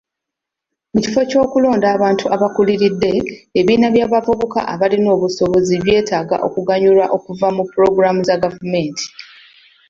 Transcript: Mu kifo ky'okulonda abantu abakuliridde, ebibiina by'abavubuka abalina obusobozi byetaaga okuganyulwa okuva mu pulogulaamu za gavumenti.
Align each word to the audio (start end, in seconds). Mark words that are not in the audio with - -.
Mu 0.93 0.99
kifo 1.03 1.21
ky'okulonda 1.29 1.87
abantu 1.95 2.25
abakuliridde, 2.35 3.13
ebibiina 3.59 3.87
by'abavubuka 3.95 4.59
abalina 4.73 5.09
obusobozi 5.17 5.73
byetaaga 5.83 6.35
okuganyulwa 6.47 7.05
okuva 7.15 7.47
mu 7.55 7.63
pulogulaamu 7.71 8.21
za 8.27 8.35
gavumenti. 8.43 9.05